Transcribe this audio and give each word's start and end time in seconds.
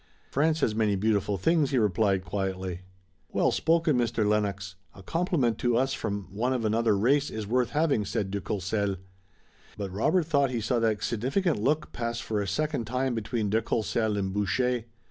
"France 0.31 0.61
has 0.61 0.73
many 0.73 0.95
beautiful 0.95 1.37
things," 1.37 1.69
he 1.69 1.77
replied 1.77 2.25
quietly. 2.25 2.81
"Well 3.31 3.51
spoken, 3.51 3.95
Mr. 3.99 4.27
Lennox! 4.27 4.73
A 4.95 5.03
compliment 5.03 5.59
to 5.59 5.77
us 5.77 5.93
from 5.93 6.23
one 6.31 6.53
of 6.53 6.65
another 6.65 6.97
race 6.97 7.29
is 7.29 7.45
worth 7.45 7.69
having," 7.69 8.03
said 8.03 8.31
de 8.31 8.41
Courcelles. 8.41 8.97
But 9.77 9.91
Robert 9.91 10.25
thought 10.25 10.49
he 10.49 10.59
saw 10.59 10.79
that 10.79 11.03
significant 11.03 11.59
look 11.61 11.91
pass 11.91 12.19
for 12.19 12.41
a 12.41 12.47
second 12.47 12.87
time 12.87 13.13
between 13.13 13.51
de 13.51 13.61
Courcelles 13.61 14.17
and 14.17 14.33
Boucher. 14.33 14.85